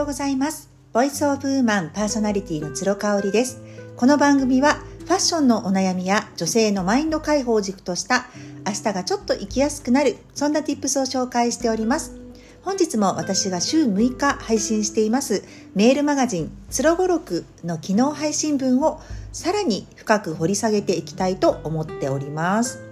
[0.00, 0.70] ようございます。
[0.94, 3.60] ボイスオブウーマンパーソナリティの鶴香織です。
[3.96, 8.24] この番組はファッションのお悩みや女性のマインド解放軸とした
[8.66, 12.18] 明日がちょっと生きやすくなるそんな tips を紹介しております。
[12.62, 15.44] 本日も私が週6日配信しています
[15.74, 19.00] メールマガジンつろごろくの機能配信文を
[19.32, 22.82] さらに深く掘り下げていきたいと思っております。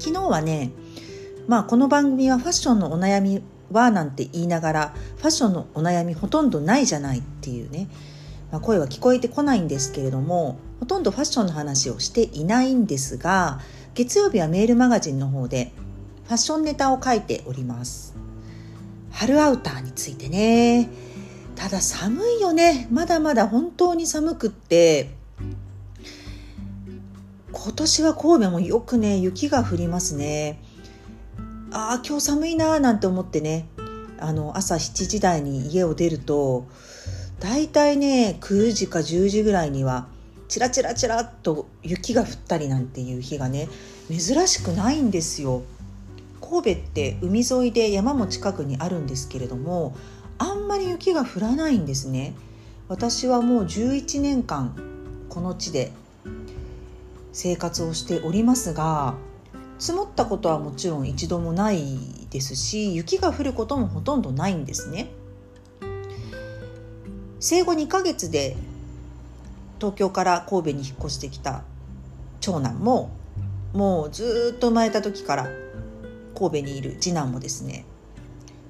[0.00, 0.72] 昨日はね
[1.46, 7.88] まあこの番組はファッションのお悩みはなんて言いながらファッションのお悩みほとんどないじゃないっていうね、
[8.52, 13.60] まあ、声は聞こえてこないんですけれどもほとんどファッションの話をしていないんですが
[13.94, 15.72] 月曜日はメールマガジンの方で
[16.26, 18.16] ファッションネタを書いております。
[19.12, 20.90] 春アウターについてね。
[21.54, 22.88] ただ寒いよね。
[22.90, 25.14] まだまだ本当に寒くって。
[27.52, 30.60] 今年は神戸もよくね雪が降りますね。
[31.76, 33.68] ああ今日寒いなーなんて思ってね
[34.18, 36.66] あの朝7時台に家を出ると
[37.38, 40.06] だいたいね9時か10時ぐらいには
[40.48, 43.68] チラチラチラっと雪が降ったりなんていう日がね
[44.08, 45.64] 珍しくないんですよ。
[46.40, 49.94] 神戸って海沿いで山も近くにあるんですけれども
[50.38, 52.32] あんまり雪が降らないんですね。
[52.88, 54.74] 私はもう11年間
[55.28, 55.92] この地で
[57.34, 59.14] 生活をしておりますが
[59.78, 61.98] 積もったことはもちろん一度もない
[62.30, 65.10] ですし雪が降ることもほとんどないんですね。
[67.40, 68.56] 生後2ヶ月で
[69.78, 71.62] 東京から神戸に引っ越してきた
[72.40, 73.10] 長男も
[73.72, 75.48] もうずっと生まれた時から
[76.34, 77.84] 神戸にいる次男もですね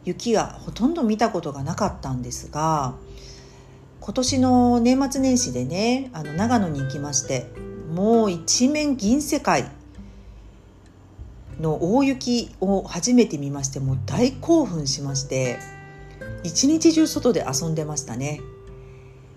[0.04, 2.94] 雪はほとんど見たことがなかったんですが
[4.00, 7.46] 今年の年末年始でねあの長野に行きまして
[7.92, 9.70] もう一面銀世界。
[11.60, 15.58] の大雪を初めて見ましてもう大興奮しまして
[16.42, 18.40] 一日中外で遊んでましたね。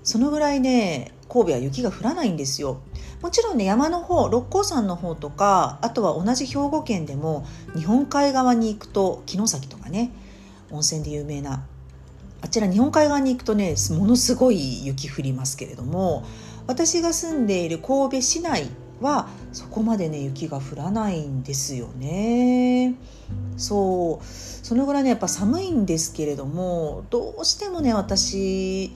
[0.03, 2.81] そのぐらいね神戸は雪が降らないんですよ。
[3.22, 10.12] もちろんね山の方六甲山の方とかあとは同じ兵庫県でも日本海側に行くと城崎とかね
[10.72, 11.66] 温泉で有名な
[12.41, 16.24] あちら日本海側に行くとねものすごい雪降りますけれども
[16.68, 18.69] 私が住んでいる神戸市内
[19.02, 22.96] はそこまでね雪が降らないんですよね。
[23.58, 24.26] そう。
[24.26, 28.92] そのぐらいねやっぱ寒いんですけれどもどうしてもね私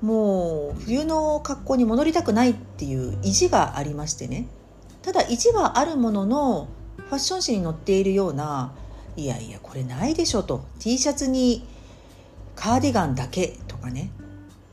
[0.00, 4.46] もう冬の格好に戻りたくないっていう意地がありましてね。
[5.02, 8.72] ただ意地はあるもののファッション誌に載っているような
[9.16, 10.64] いやいやこれないでしょと。
[10.78, 11.66] T シャツに
[12.54, 14.10] カーディガンだけとかね。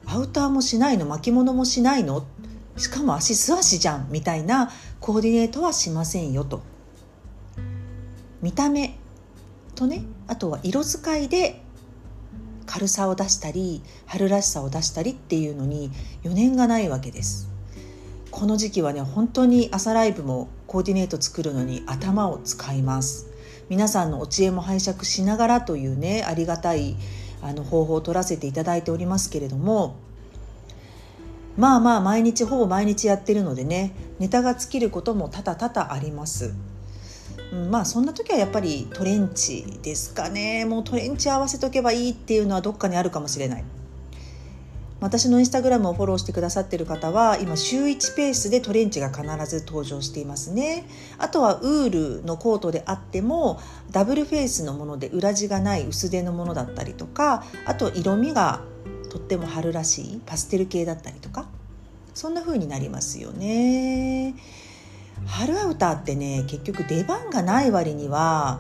[0.08, 2.24] アウターもしないの巻物もしないのっ
[2.78, 6.62] しかも足素足じゃんみたいなコーディネートはしませんよと。
[8.42, 8.98] 見た目
[9.76, 11.62] とねあとは色使いで
[12.66, 15.92] 軽さを出したり春らしさを出したりっていうのに
[16.24, 17.50] 余念がないわけです。
[18.32, 23.28] この時期はね本当に朝ライブもコーディネート作るのに頭を使います。
[23.70, 26.98] 皆さんのお知恵も拝借しながらというねありがたい
[27.42, 29.96] あの方法を取らせていただいておりますけれども
[31.58, 36.54] まあまあ毎日ほぼ毎日やってるのでねネタが尽きることも多々多々あります。
[37.52, 40.66] うん、まあそんな時はやっぱりトレンチですかね。
[40.66, 43.64] もうトレンチ合わせとけばいいっていうのはどっかにあるかもしれない。
[45.02, 50.88] 私のインスタグラムをフォローしてくださってる方は今週1ペースでトレンチが必ず登場していますね。
[51.18, 53.60] あとはウールのコートであっても
[53.92, 58.62] ダブルフェイスのもので裏地がない薄手のものだったりとかあと色味が
[59.16, 61.48] とっても春らしいパステル系だったりとか
[62.14, 64.36] そんな風になりますよね。
[65.26, 68.60] 春アウターってね結局出番がない割には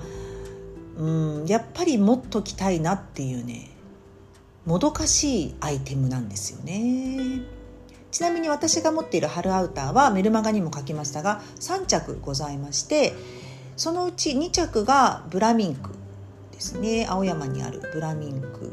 [0.97, 1.05] う
[1.43, 3.69] んやっぱりもっと着たいなっていうね
[4.65, 7.41] もどかしいアイテムなんですよね。
[8.11, 13.13] ちなみに私が持っている春アウターはメルマガにも書きましたが3着ございまして
[13.75, 15.89] そのうち2着がブラミンク
[16.53, 18.71] ですね青山にあるブラミンク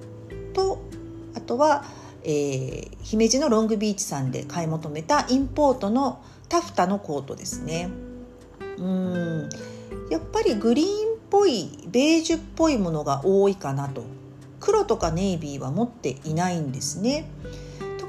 [0.55, 0.81] と
[1.43, 1.85] とは、
[2.25, 7.91] えー、姫路のロングビーチさんで買い求めたインポートのタフタのコートですね。
[8.79, 9.49] うん。
[10.11, 10.93] やっぱりグリーンっ
[11.31, 14.05] ぽいベージュっぽいものが多いかなと。
[14.61, 17.29] 黒とかネイビーは持っていないんですね。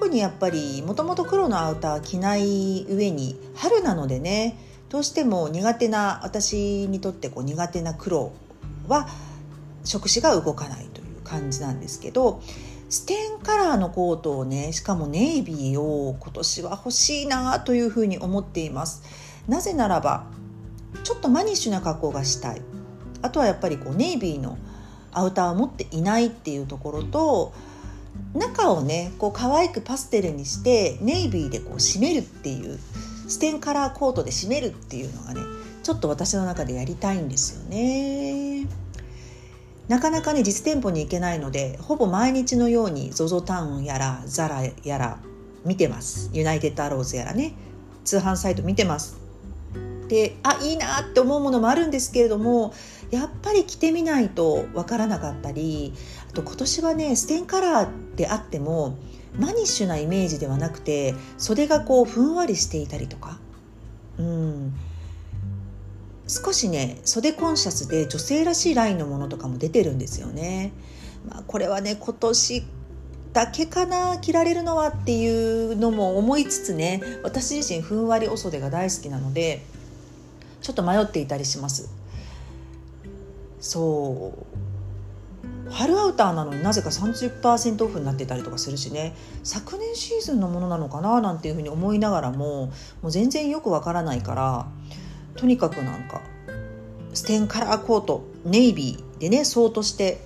[0.03, 4.57] 特にやっぱりもともと黒のアウター着ない上に春なのでね
[4.89, 8.33] どうしても苦手な私にとってこう苦手な黒
[8.89, 9.07] は
[9.85, 12.41] 触手が動かないという感じなんですけど
[12.93, 19.01] ステンカラーのコートをねしかもネイビーを今年は欲しいなというふうに思っています
[19.47, 20.27] なぜならば
[21.03, 22.61] ちょっとマニッシュな格好がしたい
[23.23, 24.59] あとはやっぱりこうネイビーの
[25.11, 27.51] アウターを持っていないっていうところと
[28.35, 32.77] 中をねこう可愛くパステルにしてネイビーでこう締めるっていう
[33.27, 35.41] ステンカラーコートで締めるっていうのがね
[35.81, 38.52] ちょっと私の中でやりたいんですよね。
[39.87, 45.19] なかなかね実店舗に行けないのでほぼ毎日のように ZOZO タウンやらザラやら
[45.65, 46.29] 見てます。
[46.33, 47.53] ユナイテッドアローズやらね。
[48.03, 49.17] 通販サイト見てます。
[50.07, 52.73] であいいなって思うものもあるんですけれども
[53.09, 55.93] やっぱり着てみないとわからなかったり
[56.29, 58.97] あと今年はねステンカラーであっても
[59.39, 63.39] マニッシュなイメージではなくて袖がこうふんわりしていたりとか。
[64.19, 64.73] うん。
[66.27, 70.71] 少しね袖コンシャスで女性らしいラインのものとかも出てるんですよね。
[71.27, 72.63] まあ、これはね今年
[73.33, 75.27] だけかな着られるのはってい
[75.71, 79.63] うのも思いつつね私自身ふんわりお袖が大好きなので
[80.61, 81.89] ちょっと迷っていたりします。
[83.59, 84.43] そう。
[85.71, 89.15] 春アウターなのになぜか30%オフになってたりとかするしね。
[89.43, 92.67] 昨年シーズンのものなのかななんていうふうに思いながらも
[93.01, 94.67] もう全然よくわからないから
[95.35, 96.21] とにかくなんか
[97.13, 100.21] ステンカラーコートネイビーでねそうとして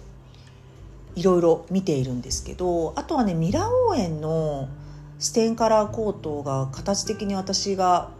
[1.15, 4.69] いろいろ見ているんですけどあとはねミラー応援の
[5.19, 8.11] ステンカラーコートが形的に私が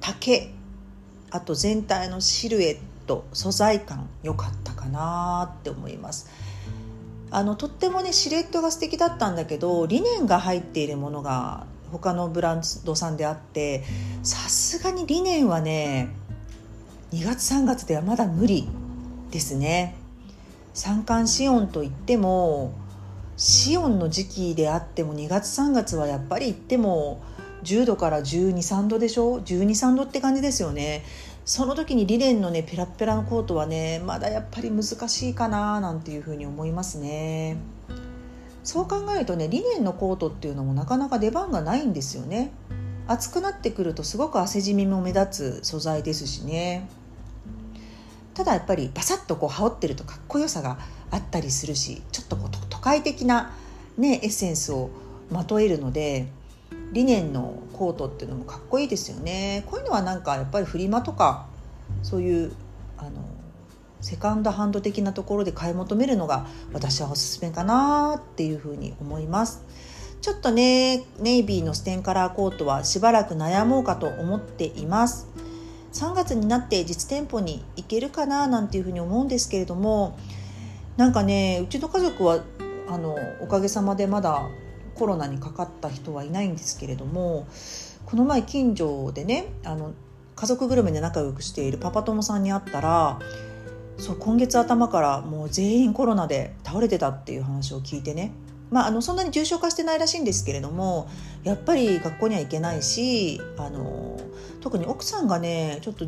[0.00, 0.52] 竹
[1.30, 6.30] あと全体のシルエット素材感良かったかなって思います。
[7.30, 13.84] あのとってもねシルエットが素敵だったんだけどリネンが入っているものが他のブランドさんであって
[14.28, 16.10] さすがにリネンはね
[17.12, 18.68] 2月3月ではまだ無理
[19.30, 19.94] ですね。
[20.74, 22.74] 三寒四温といっても
[23.38, 27.22] 四温の時期であっても2月3月はやっぱり行っても
[27.62, 31.06] 10度から1 2 3度でしょ？1 2 3度って感じですよね。
[31.46, 37.56] その時にリネンのねペラペラのコートはねまだやっぱり難しいかななんていうふうに思いますね。
[38.62, 42.52] そう考えるとねリネンのコートっていうのもなかなか出番がないんですよね。
[43.08, 46.88] 暑くなってくるとすごく汗じみも目立つ素材ですしね。
[48.34, 50.78] ただやっぱりバサッとこう羽織ってるとかっこよさが
[51.10, 53.52] あったりするしちょっとこう都会的な、
[53.96, 54.90] ね、エッセンスを
[55.32, 56.28] まとえるので
[56.92, 59.64] リネンのコートっていうのもかっこいいですよね。
[59.66, 61.46] こういうのはなんかやっぱりフリマとか
[62.02, 62.52] そういう
[62.96, 63.10] あの
[64.00, 69.64] セカンドハンド的なところで買い求めるのが私はおすすめかなっていうふうに思います。
[70.20, 75.28] ちょっとねネイビーのステンカラーコートはしばらく悩もうかと思っています。
[75.92, 80.18] 3月になって実店舗に行けるかななんていうふうに思うんですけれども
[80.96, 82.40] なんかねうちの家族は
[82.88, 84.48] あのおかげさまでまだ
[84.94, 87.46] コロナにかかった人はいないんですけれども
[88.04, 89.92] この前近所でねあの
[90.34, 93.18] 家族ぐるみで仲良くしているパパ友さんに会ったら
[93.96, 98.32] そう今月頭からもう全員コロナで倒れてたっていう話を聞いてね
[98.70, 101.08] まあ、あのそんなに重症化してないらしいんですけれども
[101.42, 104.20] やっぱり学校には行けないしあの
[104.60, 106.06] 特に奥さんがねちょっと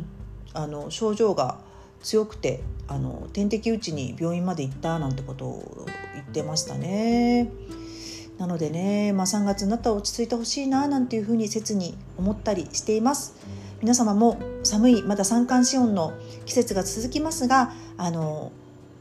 [0.53, 1.59] あの症状が
[2.01, 7.49] 強くてあの点滴打ちに病院まで行ったなんてことを言ってましたね。
[8.37, 13.35] なのでね、まあ、3月になったら落ち着いてほしいななんていうふうに切に思ったりしています。
[13.81, 16.13] 皆様も寒いまだ三寒四温の
[16.45, 18.51] 季節が続きますがあの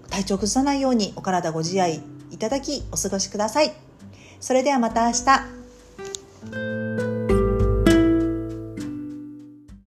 [0.09, 3.73] 体調崩さないようにお体ご自愛いただきお過ごしください。
[4.41, 5.60] それではまた明日。